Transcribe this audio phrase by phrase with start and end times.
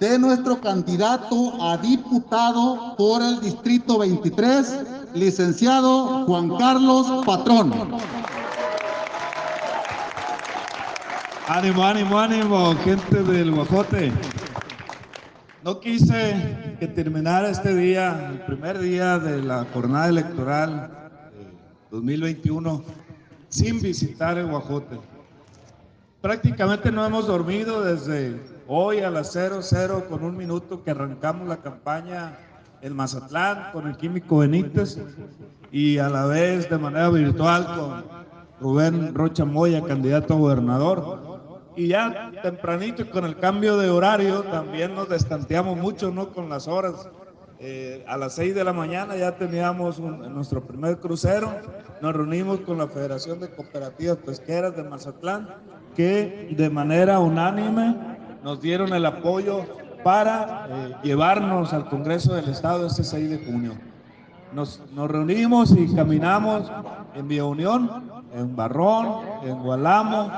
[0.00, 4.80] de nuestro candidato a diputado por el Distrito 23,
[5.14, 7.70] licenciado Juan Carlos Patrón.
[11.46, 14.10] Ánimo, ánimo, ánimo, gente del Guajote.
[15.62, 21.10] No quise que terminara este día, el primer día de la jornada electoral
[21.90, 22.82] 2021,
[23.50, 24.98] sin visitar el Guajote.
[26.22, 28.40] Prácticamente no hemos dormido desde
[28.72, 32.38] hoy a las 00 con un minuto que arrancamos la campaña
[32.80, 34.96] en Mazatlán con el químico Benítez
[35.72, 38.04] y a la vez de manera virtual con
[38.60, 41.40] Rubén Rocha Moya, candidato a gobernador.
[41.74, 46.32] Y ya tempranito y con el cambio de horario también nos destanteamos mucho ¿no?
[46.32, 47.08] con las horas.
[47.58, 51.52] Eh, a las 6 de la mañana ya teníamos nuestro primer crucero.
[52.00, 55.48] Nos reunimos con la Federación de Cooperativas Pesqueras de Mazatlán,
[55.96, 58.09] que de manera unánime
[58.42, 59.64] nos dieron el apoyo
[60.02, 63.72] para eh, llevarnos al Congreso del Estado este 6 de junio.
[64.52, 66.70] Nos, nos reunimos y caminamos
[67.14, 70.30] en Vía Unión, en Barrón, en Gualamo,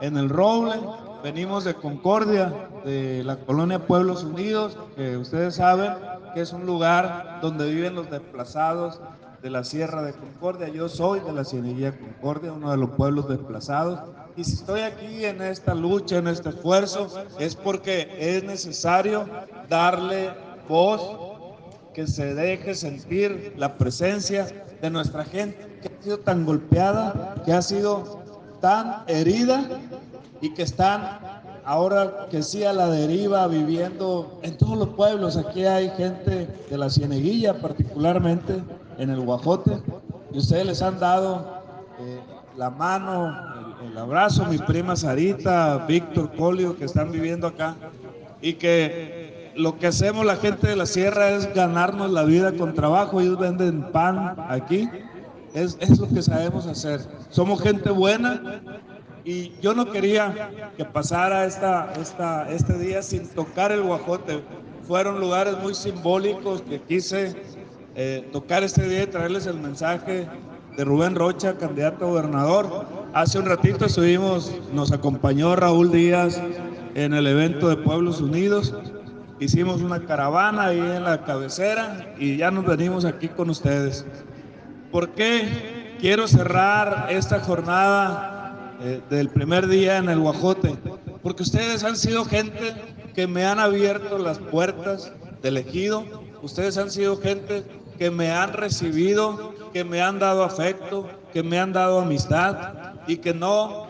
[0.00, 0.74] en El Roble.
[1.22, 2.52] Venimos de Concordia,
[2.84, 5.94] de la colonia Pueblos Unidos, que ustedes saben
[6.34, 9.00] que es un lugar donde viven los desplazados
[9.42, 10.68] de la Sierra de Concordia.
[10.68, 14.00] Yo soy de la Cieneguía Concordia, uno de los pueblos desplazados.
[14.36, 19.26] Y si estoy aquí en esta lucha, en este esfuerzo, es porque es necesario
[19.68, 20.30] darle
[20.68, 21.36] voz,
[21.94, 24.46] que se deje sentir la presencia
[24.82, 28.22] de nuestra gente que ha sido tan golpeada, que ha sido
[28.60, 29.66] tan herida
[30.42, 31.18] y que están
[31.64, 35.38] ahora que sí a la deriva viviendo en todos los pueblos.
[35.38, 38.62] Aquí hay gente de la Cieneguilla, particularmente
[38.98, 39.80] en el Guajote,
[40.32, 41.62] y ustedes les han dado
[41.98, 42.20] eh,
[42.58, 43.55] la mano,
[43.96, 47.76] el, abrazo, mi prima Sarita, Víctor Colio, que están viviendo acá,
[48.42, 52.74] y que lo que hacemos la gente de la sierra es ganarnos la vida con
[52.74, 54.88] trabajo, ellos venden pan aquí,
[55.54, 57.00] es, es lo que sabemos hacer.
[57.30, 58.60] Somos gente buena,
[59.24, 64.42] y yo no quería que pasara esta, esta, este día sin tocar el guajote.
[64.86, 67.34] Fueron lugares muy simbólicos que quise
[67.94, 70.28] eh, tocar este día y traerles el mensaje
[70.76, 73.05] de Rubén Rocha, candidato a gobernador.
[73.16, 76.38] Hace un ratito estuvimos, nos acompañó Raúl Díaz
[76.94, 78.74] en el evento de Pueblos Unidos.
[79.40, 84.04] Hicimos una caravana ahí en la cabecera y ya nos venimos aquí con ustedes.
[84.92, 90.76] ¿Por qué quiero cerrar esta jornada eh, del primer día en el Guajote?
[91.22, 92.74] Porque ustedes han sido gente
[93.14, 95.10] que me han abierto las puertas
[95.40, 96.04] del ejido.
[96.42, 97.64] Ustedes han sido gente
[97.98, 103.16] que me han recibido, que me han dado afecto, que me han dado amistad y
[103.18, 103.86] que no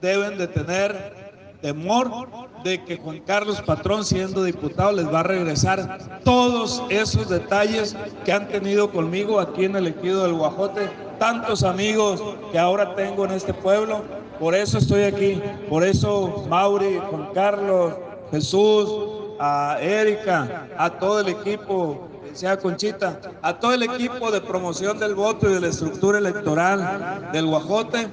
[0.00, 2.28] deben de tener temor
[2.64, 8.32] de que Juan Carlos Patrón siendo diputado les va a regresar todos esos detalles que
[8.32, 10.88] han tenido conmigo aquí en el ejido del Guajote,
[11.18, 12.22] tantos amigos
[12.52, 14.02] que ahora tengo en este pueblo,
[14.38, 17.94] por eso estoy aquí, por eso Mauri, Juan Carlos,
[18.30, 18.90] Jesús,
[19.38, 25.14] a Erika, a todo el equipo sea Conchita, a todo el equipo de promoción del
[25.14, 28.08] voto y de la estructura electoral del Guajote,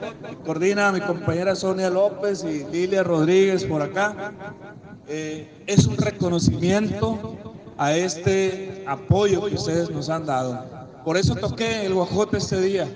[0.46, 4.34] coordina a mi compañera Sonia López y Lilia Rodríguez por acá.
[5.08, 7.38] Eh, es un reconocimiento
[7.78, 10.66] a este apoyo que ustedes nos han dado.
[11.06, 12.88] Por eso toqué el Guajote este día,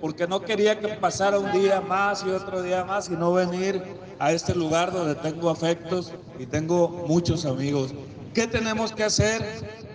[0.00, 3.82] porque no quería que pasara un día más y otro día más y no venir
[4.18, 7.94] a este lugar donde tengo afectos y tengo muchos amigos.
[8.34, 9.44] ¿Qué tenemos que hacer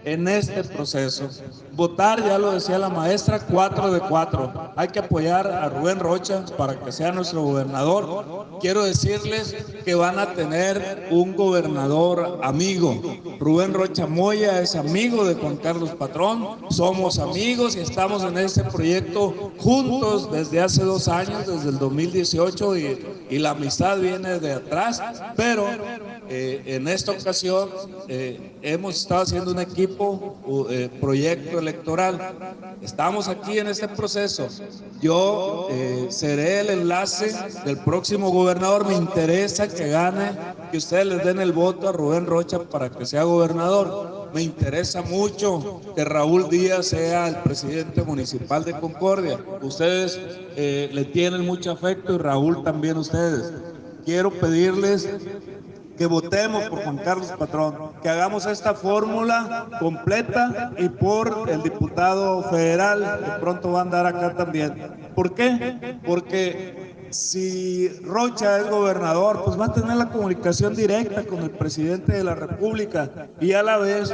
[0.06, 1.30] en este proceso?
[1.74, 4.74] Votar, ya lo decía la maestra, 4 de 4.
[4.78, 8.48] Hay que apoyar a Rubén Rocha para que sea nuestro gobernador.
[8.62, 13.02] Quiero decirles que van a tener un gobernador amigo.
[13.40, 16.60] Rubén Rocha Moya es amigo de Juan Carlos Patrón.
[16.70, 22.78] Somos amigos y estamos en este proyecto juntos desde hace dos años, desde el 2018,
[22.78, 25.02] y, y la amistad viene de atrás.
[25.36, 25.68] Pero
[26.30, 27.70] eh, en esta ocasión
[28.08, 30.38] eh, hemos estado haciendo un equipo,
[30.70, 32.20] eh, proyecto electoral.
[32.82, 34.48] Estamos aquí en este proceso.
[35.02, 37.34] Yo eh, seré el enlace
[37.66, 38.86] del próximo gobernador.
[38.86, 40.32] Me interesa que gane,
[40.72, 44.30] que ustedes les den el voto a Rubén Rocha para que sea gobernador.
[44.34, 49.40] Me interesa mucho que Raúl Díaz sea el presidente municipal de Concordia.
[49.62, 50.20] Ustedes
[50.56, 53.52] le tienen mucho afecto y Raúl también ustedes.
[54.06, 55.08] Quiero pedirles
[56.00, 62.42] que votemos por Juan Carlos Patrón, que hagamos esta fórmula completa y por el diputado
[62.44, 65.12] federal que pronto va a andar acá también.
[65.14, 66.00] ¿Por qué?
[66.06, 72.14] Porque si Rocha es gobernador, pues va a tener la comunicación directa con el presidente
[72.14, 74.14] de la República y a la vez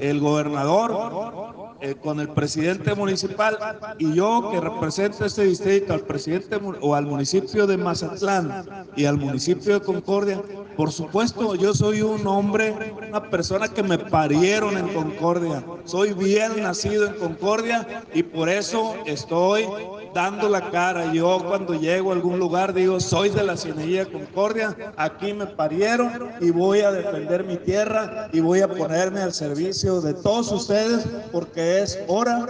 [0.00, 1.47] el gobernador
[1.80, 3.56] eh, con el presidente municipal
[3.98, 8.64] y yo que represento este distrito al presidente o al municipio de Mazatlán
[8.96, 10.42] y al municipio de Concordia,
[10.76, 16.62] por supuesto yo soy un hombre, una persona que me parieron en Concordia, soy bien
[16.62, 19.66] nacido en Concordia y por eso estoy
[20.14, 21.12] dando la cara.
[21.12, 26.30] Yo cuando llego a algún lugar digo, soy de la Cieneguía Concordia, aquí me parieron
[26.40, 31.06] y voy a defender mi tierra y voy a ponerme al servicio de todos ustedes
[31.30, 32.46] porque es hora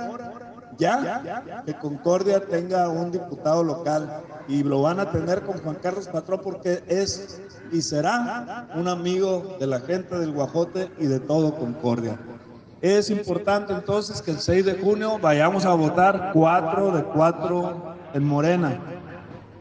[0.78, 6.06] ya que Concordia tenga un diputado local y lo van a tener con Juan Carlos
[6.06, 7.40] Patrón porque es
[7.72, 12.18] y será un amigo de la gente del Guajote y de todo Concordia.
[12.80, 18.24] Es importante entonces que el 6 de junio vayamos a votar 4 de 4 en
[18.24, 18.78] Morena.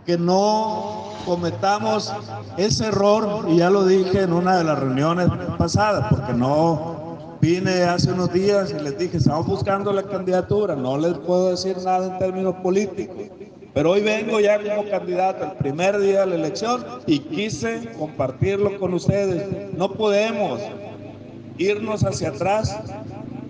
[0.06, 2.14] Que no cometamos
[2.56, 6.97] ese error, y ya lo dije en una de las reuniones pasadas, porque no
[7.42, 11.78] vine hace unos días y les dije, estamos buscando la candidatura, no les puedo decir
[11.84, 13.26] nada en términos políticos,
[13.74, 18.80] pero hoy vengo ya como candidato el primer día de la elección y quise compartirlo
[18.80, 19.74] con ustedes.
[19.74, 20.62] No podemos
[21.58, 22.76] irnos hacia atrás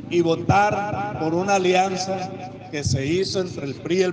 [0.10, 2.30] y votar por una alianza
[2.72, 4.06] que se hizo entre el PRI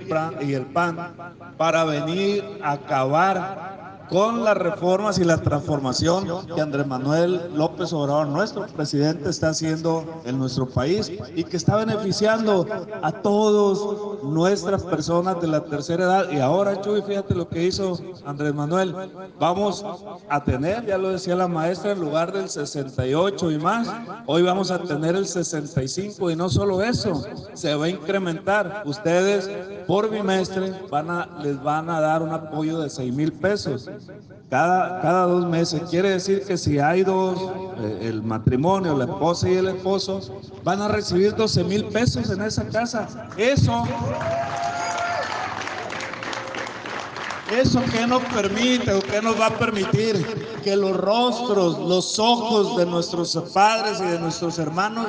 [0.47, 1.13] y el PAN
[1.57, 8.27] para venir a acabar con las reformas y la transformación que Andrés Manuel López Obrador,
[8.27, 12.65] nuestro presidente, está haciendo en nuestro país y que está beneficiando
[13.01, 16.31] a todos nuestras personas de la tercera edad.
[16.31, 18.95] Y ahora, Chuy, fíjate lo que hizo Andrés Manuel.
[19.39, 19.85] Vamos
[20.29, 23.87] a tener, ya lo decía la maestra, en lugar del 68 y más,
[24.25, 27.23] hoy vamos a tener el 65 y no solo eso,
[27.53, 28.83] se va a incrementar.
[28.85, 29.49] Ustedes
[29.87, 33.89] por bimestre van a, les van a dar un apoyo de 6 mil pesos
[34.49, 35.81] cada, cada dos meses.
[35.89, 37.39] Quiere decir que si hay dos,
[37.79, 40.21] eh, el matrimonio, la esposa y el esposo,
[40.63, 43.07] van a recibir 12 mil pesos en esa casa.
[43.37, 43.83] Eso,
[47.51, 50.25] eso que nos permite o que nos va a permitir
[50.63, 55.07] que los rostros, los ojos de nuestros padres y de nuestros hermanos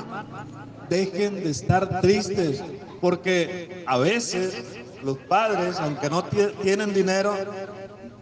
[0.88, 2.62] dejen de estar tristes,
[3.00, 4.62] porque a veces
[5.02, 6.24] los padres, aunque no
[6.62, 7.34] tienen dinero,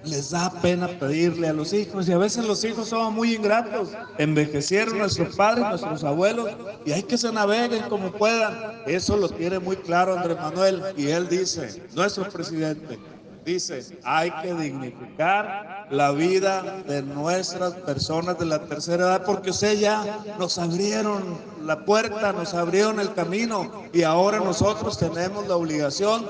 [0.04, 3.90] les da pena pedirle a los hijos y a veces los hijos son muy ingratos.
[4.18, 6.50] Envejecieron nuestros padres, nuestros abuelos
[6.84, 8.82] y hay que se naveguen como puedan.
[8.86, 12.98] Eso lo tiene muy claro Andrés Manuel y él dice, nuestro presidente,
[13.44, 19.78] dice, hay que dignificar la vida de nuestras personas de la tercera edad porque usted
[19.78, 26.24] ya nos abrieron la puerta, nos abrieron el camino y ahora nosotros tenemos la obligación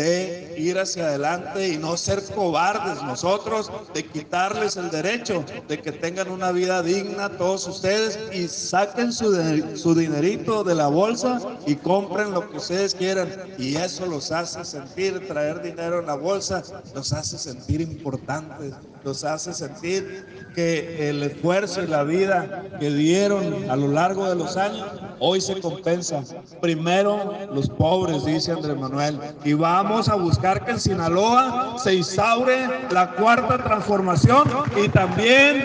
[0.00, 5.92] de ir hacia adelante y no ser cobardes nosotros, de quitarles el derecho de que
[5.92, 9.30] tengan una vida digna todos ustedes y saquen su,
[9.76, 13.30] su dinerito de la bolsa y compren lo que ustedes quieran.
[13.58, 16.62] Y eso los hace sentir, traer dinero en la bolsa,
[16.94, 18.74] los hace sentir importantes,
[19.04, 24.34] los hace sentir que el esfuerzo y la vida que dieron a lo largo de
[24.34, 24.86] los años,
[25.18, 26.22] hoy se compensa.
[26.60, 32.68] Primero los pobres, dice Andrés Manuel, y vamos a buscar que en Sinaloa se instaure
[32.90, 34.44] la cuarta transformación
[34.82, 35.64] y también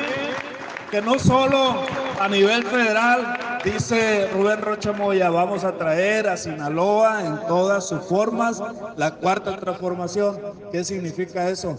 [0.92, 1.76] que no solo
[2.20, 8.02] a nivel federal, dice Rubén Rocha Moya, vamos a traer a Sinaloa en todas sus
[8.06, 8.62] formas
[8.96, 10.38] la cuarta transformación.
[10.72, 11.76] ¿Qué significa eso?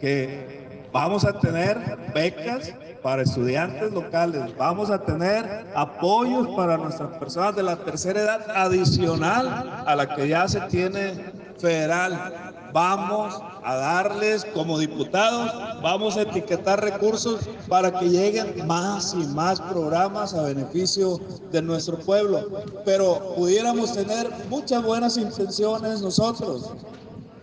[0.00, 1.78] Que Vamos a tener
[2.12, 8.50] becas para estudiantes locales, vamos a tener apoyos para nuestras personas de la tercera edad
[8.50, 11.14] adicional a la que ya se tiene
[11.58, 12.52] federal.
[12.72, 19.60] Vamos a darles como diputados, vamos a etiquetar recursos para que lleguen más y más
[19.60, 21.18] programas a beneficio
[21.50, 22.48] de nuestro pueblo.
[22.84, 26.72] Pero pudiéramos tener muchas buenas intenciones nosotros,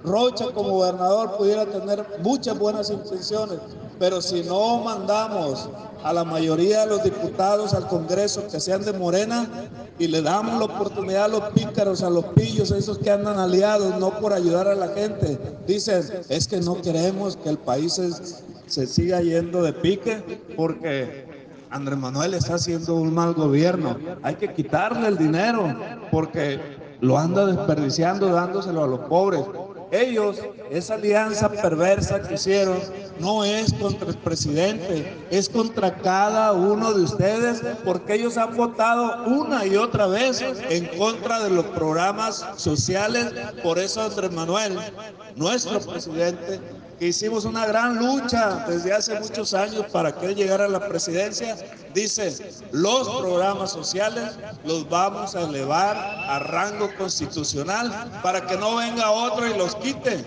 [0.04, 3.60] Rocha como gobernador pudiera tener muchas buenas intenciones,
[4.00, 5.70] pero si no mandamos
[6.04, 9.48] a la mayoría de los diputados al Congreso que sean de Morena
[9.98, 13.39] y le damos la oportunidad a los pícaros, a los pillos, a esos que andan
[13.39, 17.94] aliados, no por ayudar a la gente, dicen, es que no queremos que el país
[17.94, 18.12] se,
[18.68, 21.25] se siga yendo de pique porque
[21.70, 23.98] Andrés Manuel está haciendo un mal gobierno.
[24.24, 25.75] Hay que quitarle el dinero
[26.12, 26.60] porque
[27.01, 29.42] lo anda desperdiciando dándoselo a los pobres.
[29.91, 32.79] Ellos esa alianza perversa que hicieron
[33.20, 39.24] no es contra el presidente, es contra cada uno de ustedes, porque ellos han votado
[39.25, 43.32] una y otra vez en contra de los programas sociales.
[43.63, 44.77] Por eso Andrés Manuel,
[45.36, 46.60] nuestro presidente,
[47.00, 51.56] hicimos una gran lucha desde hace muchos años para que él llegara a la presidencia,
[51.94, 59.12] dice, los programas sociales los vamos a elevar a rango constitucional para que no venga
[59.12, 60.24] otro y los quite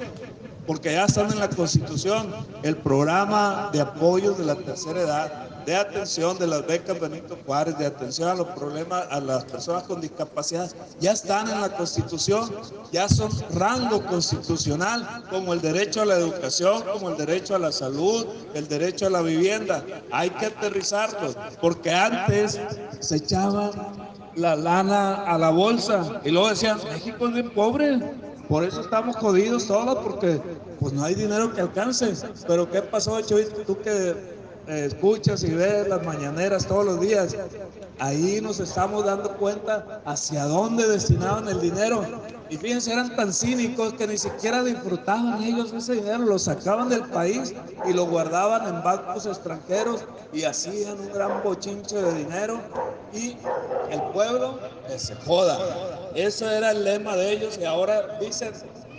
[0.70, 2.32] porque ya están en la Constitución.
[2.62, 7.78] El programa de apoyo de la tercera edad, de atención de las becas Benito Juárez,
[7.78, 12.50] de atención a los problemas a las personas con discapacidad, ya están en la Constitución,
[12.90, 17.70] ya son rango constitucional, como el derecho a la educación, como el derecho a la
[17.70, 19.84] salud, el derecho a la vivienda.
[20.10, 22.60] Hay que aterrizarlos, porque antes
[22.98, 23.70] se echaban
[24.34, 28.00] la lana a la bolsa y luego decían, México es bien pobre
[28.48, 30.40] por eso estamos jodidos todos, porque
[30.80, 32.12] pues no hay dinero que alcance.
[32.48, 33.62] Pero ¿qué pasó, Chavito?
[33.64, 37.36] Tú que escuchas y ves las mañaneras todos los días,
[37.98, 42.04] ahí nos estamos dando cuenta hacia dónde destinaban el dinero.
[42.48, 47.02] Y fíjense, eran tan cínicos que ni siquiera disfrutaban ellos ese dinero, lo sacaban del
[47.02, 47.54] país
[47.86, 52.60] y lo guardaban en bancos extranjeros y hacían un gran bochinche de dinero
[53.12, 53.36] y
[53.90, 54.58] el pueblo
[54.96, 55.58] se joda.
[56.14, 58.52] Ese era el lema de ellos y ahora dicen,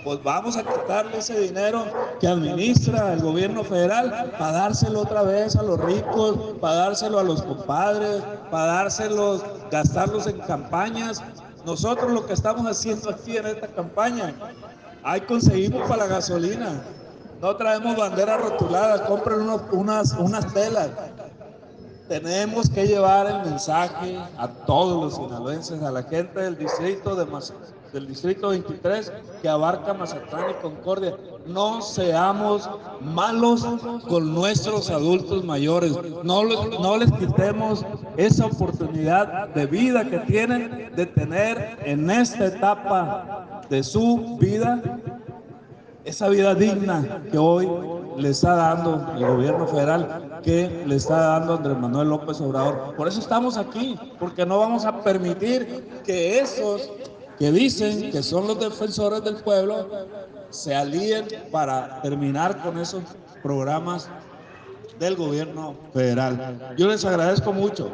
[0.04, 1.86] pues vamos a quitarle ese dinero
[2.20, 7.24] que administra el gobierno federal para dárselo otra vez a los ricos, para dárselo a
[7.24, 11.22] los compadres, para dárselos, gastarlos en campañas.
[11.66, 14.34] Nosotros lo que estamos haciendo aquí en esta campaña,
[15.04, 16.82] ahí conseguimos para la gasolina.
[17.40, 20.90] No traemos banderas rotuladas, compren unas, unas telas.
[22.08, 27.26] Tenemos que llevar el mensaje a todos los sinaloenses, a la gente del distrito de
[27.26, 31.16] Mazatlán del distrito 23 que abarca Mazatlán y Concordia.
[31.46, 32.70] No seamos
[33.02, 33.66] malos
[34.08, 35.94] con nuestros adultos mayores.
[36.24, 37.86] No, no les quitemos
[38.18, 44.82] esa oportunidad de vida que tienen de tener en esta etapa de su vida
[46.04, 47.70] esa vida digna que hoy
[48.18, 52.96] le está dando el gobierno federal, que le está dando Andrés Manuel López Obrador.
[52.96, 56.92] Por eso estamos aquí, porque no vamos a permitir que esos
[57.42, 59.88] que dicen que son los defensores del pueblo
[60.52, 63.02] se alíen para terminar con esos
[63.42, 64.08] programas
[65.00, 66.76] del gobierno federal.
[66.78, 67.90] Yo les agradezco mucho.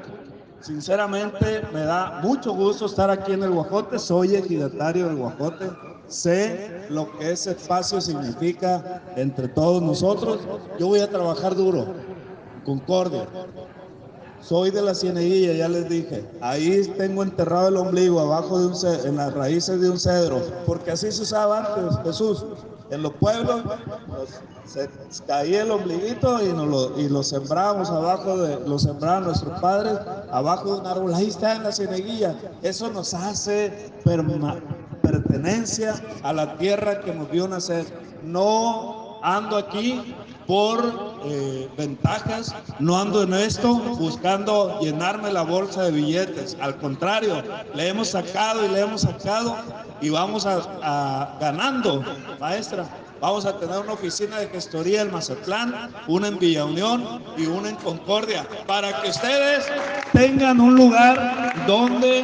[0.60, 3.98] Sinceramente me da mucho gusto estar aquí en el Guajote.
[4.00, 5.70] Soy ejidatario del Guajote.
[6.10, 10.39] Sé lo que ese espacio significa entre todos nosotros.
[10.77, 11.86] Yo voy a trabajar duro.
[12.66, 13.25] Concordia.
[14.41, 16.25] Soy de la cieneguilla, ya les dije.
[16.41, 20.91] Ahí tengo enterrado el ombligo abajo de un en las raíces de un cedro, porque
[20.91, 22.46] así se usaba antes, Jesús.
[22.89, 23.63] En los pueblos
[24.65, 24.89] se
[25.25, 29.98] caía el ombliguito y, nos lo, y lo sembramos abajo de, lo sembraban nuestros padres
[30.32, 31.13] abajo de un árbol.
[31.13, 32.36] Ahí está en la cieneguilla.
[32.62, 33.91] Eso nos hace
[35.01, 37.86] pertenencia a la tierra que nos vio nacer.
[38.24, 40.15] No ando aquí
[40.48, 46.58] por eh, ventajas, no ando en esto buscando llenarme la bolsa de billetes.
[46.60, 47.44] Al contrario,
[47.74, 49.56] le hemos sacado y le hemos sacado
[50.02, 52.04] y vamos a, ganando,
[52.40, 52.88] maestra.
[53.20, 57.70] Vamos a tener una oficina de gestoría en Mazatlán, una en Villa Unión y una
[57.70, 59.66] en Concordia, para que ustedes
[60.14, 62.24] tengan un lugar donde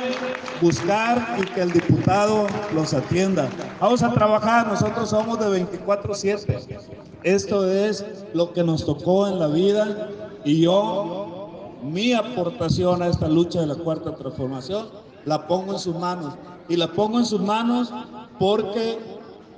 [0.61, 2.45] buscar y que el diputado
[2.75, 3.49] los atienda.
[3.79, 7.02] Vamos a trabajar, nosotros somos de 24-7.
[7.23, 10.09] Esto es lo que nos tocó en la vida
[10.43, 14.87] y yo, mi aportación a esta lucha de la cuarta transformación,
[15.25, 16.35] la pongo en sus manos.
[16.67, 17.93] Y la pongo en sus manos
[18.39, 18.97] porque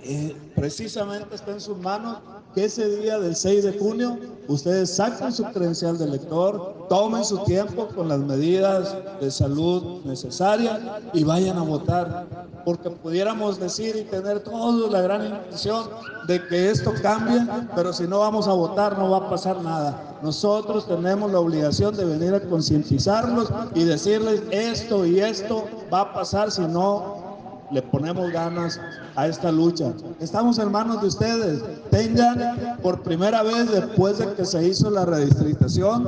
[0.03, 2.17] eh, precisamente está en sus manos
[2.53, 4.17] que ese día del 6 de junio
[4.47, 10.79] ustedes saquen su credencial de elector, tomen su tiempo con las medidas de salud necesarias
[11.13, 12.27] y vayan a votar.
[12.63, 15.89] Porque pudiéramos decir y tener todos la gran intención
[16.27, 20.17] de que esto cambie, pero si no vamos a votar no va a pasar nada.
[20.23, 26.13] Nosotros tenemos la obligación de venir a concientizarlos y decirles esto y esto va a
[26.13, 27.24] pasar si no
[27.71, 28.79] le ponemos ganas
[29.15, 29.93] a esta lucha.
[30.19, 31.63] Estamos en manos de ustedes.
[31.89, 36.05] Tengan por primera vez después de que se hizo la redistritación,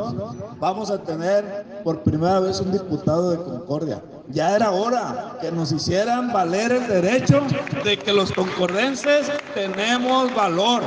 [0.59, 4.01] vamos a tener por primera vez un diputado de Concordia.
[4.29, 7.41] Ya era hora que nos hicieran valer el derecho
[7.83, 10.83] de que los concordenses tenemos valor.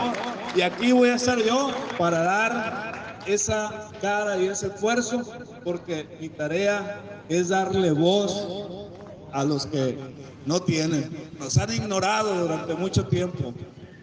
[0.55, 5.23] Y aquí voy a estar yo para dar esa cara y ese esfuerzo,
[5.65, 8.90] porque mi tarea es darle voz
[9.33, 9.99] a los que
[10.47, 11.11] no tienen.
[11.39, 13.55] Nos han ignorado durante mucho tiempo.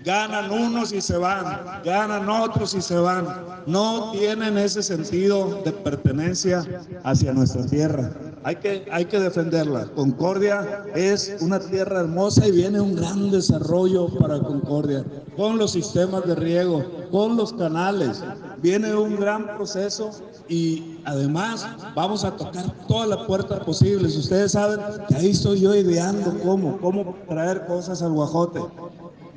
[0.07, 3.27] Ganan unos y se van, ganan otros y se van.
[3.65, 6.65] No tienen ese sentido de pertenencia
[7.03, 8.13] hacia nuestra tierra.
[8.45, 9.87] Hay que, hay que defenderla.
[9.95, 15.03] Concordia es una tierra hermosa y viene un gran desarrollo para Concordia,
[15.35, 18.23] con los sistemas de riego, con los canales.
[18.61, 20.11] Viene un gran proceso
[20.47, 24.15] y además vamos a tocar todas las puertas posibles.
[24.15, 28.61] Ustedes saben que ahí estoy yo ideando cómo, cómo traer cosas al Guajote.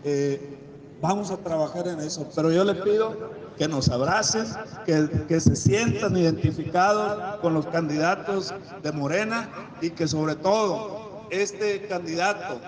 [0.04, 0.60] Eh,
[1.00, 3.16] vamos a trabajar en eso, pero yo les pido
[3.57, 4.45] que nos abracen,
[4.87, 11.87] que, que, se sientan identificados con los candidatos de Morena y que sobre todo este
[11.87, 12.61] candidato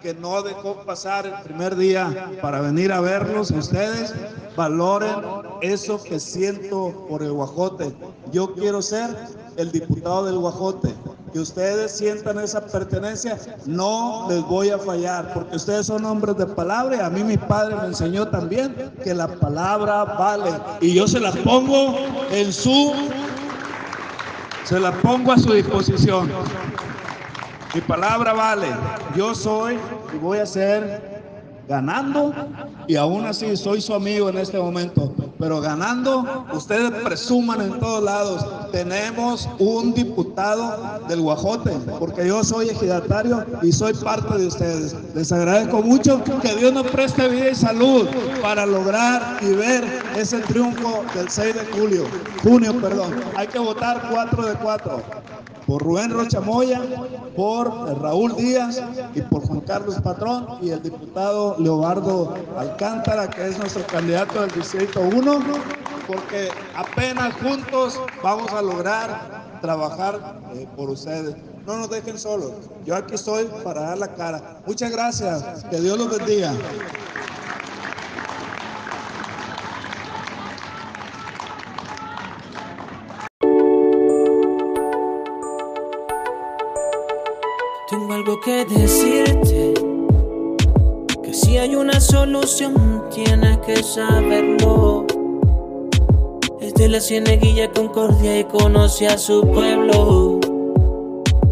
[0.00, 4.14] que no dejó pasar el primer día para venir a verlos, ustedes
[4.56, 5.14] valoren
[5.60, 7.94] eso que siento por el Guajote.
[8.32, 9.14] Yo quiero ser
[9.56, 10.94] el diputado del Guajote.
[11.32, 16.46] Que ustedes sientan esa pertenencia, no les voy a fallar, porque ustedes son hombres de
[16.46, 20.50] palabra y a mí mi padre me enseñó también que la palabra vale.
[20.80, 21.96] Y yo se la pongo
[22.32, 22.92] en su,
[24.64, 26.30] se la pongo a su disposición.
[27.74, 28.66] Mi palabra vale.
[29.14, 29.78] Yo soy
[30.12, 31.22] y voy a ser
[31.68, 32.34] ganando
[32.88, 35.14] y aún así soy su amigo en este momento.
[35.40, 38.46] Pero ganando, ustedes presuman en todos lados.
[38.70, 44.94] Tenemos un diputado del Guajote, porque yo soy ejidatario y soy parte de ustedes.
[45.14, 48.06] Les agradezco mucho que Dios nos preste vida y salud
[48.42, 49.82] para lograr y ver
[50.14, 52.04] ese triunfo del 6 de julio,
[52.42, 53.14] junio, perdón.
[53.34, 55.02] Hay que votar 4 de 4
[55.70, 56.82] por Rubén Rocha Moya,
[57.36, 57.70] por
[58.02, 58.82] Raúl Díaz
[59.14, 64.50] y por Juan Carlos Patrón y el diputado Leobardo Alcántara, que es nuestro candidato del
[64.50, 65.44] Distrito 1,
[66.08, 71.36] porque apenas juntos vamos a lograr trabajar eh, por ustedes.
[71.64, 72.50] No nos dejen solos.
[72.84, 74.60] Yo aquí estoy para dar la cara.
[74.66, 75.64] Muchas gracias.
[75.70, 76.52] Que Dios los bendiga.
[88.38, 89.74] Que decirte.
[91.22, 95.06] Que si hay una solución, tienes que saberlo.
[96.60, 100.38] Es de la cieneguilla Concordia y conoce a su pueblo.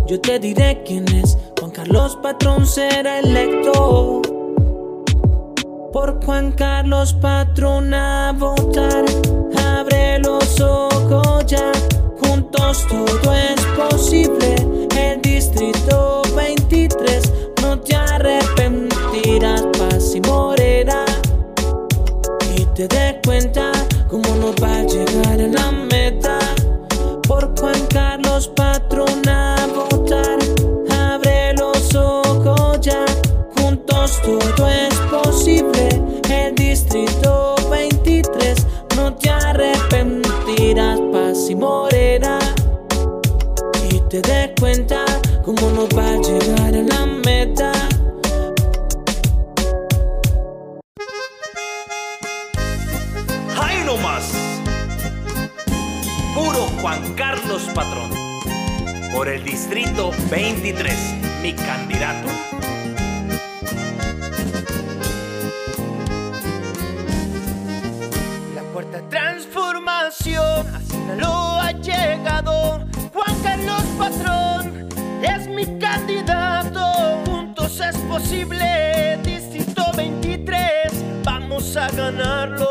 [0.06, 1.36] Yo te diré quién es.
[1.58, 4.22] Juan Carlos Patrón será electo.
[5.92, 9.04] Por Juan Carlos Patrón a votar.
[9.56, 11.72] Abre los ojos ya.
[12.20, 14.57] Juntos todo es posible.
[45.48, 47.72] Cómo nos va a llegar a la meta.
[53.58, 54.30] ¡Ay, no más!
[56.34, 58.10] Puro Juan Carlos Patrón.
[59.14, 60.94] Por el distrito 23,
[61.40, 62.28] mi candidato.
[68.54, 72.86] La cuarta transformación a Sinaloa ha llegado.
[73.14, 74.88] Juan Carlos Patrón
[75.22, 77.22] es mi candidato.
[77.26, 79.18] Juntos es posible.
[79.22, 82.68] Distrito 23, vamos a ganarlo.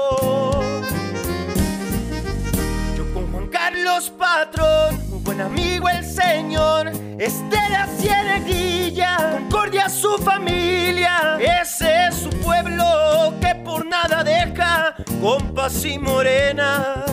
[2.96, 6.92] Yo con Juan Carlos Patrón, muy buen amigo el señor.
[7.18, 11.38] Estela Cieneguilla, Concordia su familia.
[11.40, 17.04] Ese es su pueblo que por nada deja con paz y morena.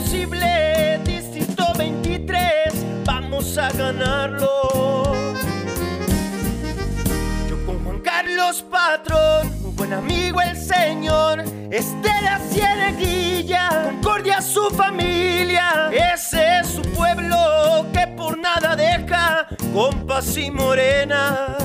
[0.00, 0.98] Posible.
[1.04, 4.48] Distrito 23, vamos a ganarlo.
[7.48, 11.44] Yo con Juan Carlos Patrón, muy buen amigo el señor.
[11.70, 15.90] Estela Cieneguilla, Concordia su familia.
[15.92, 21.56] Ese es su pueblo que por nada deja con paz y morena.